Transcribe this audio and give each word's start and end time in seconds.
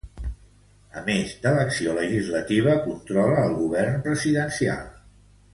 A 1.01 1.03
més 1.09 1.35
de 1.43 1.51
l'acció 1.57 1.93
legislativa 1.99 2.75
controla 2.89 3.45
el 3.51 3.55
govern 3.63 4.03
presidencial. 4.09 4.85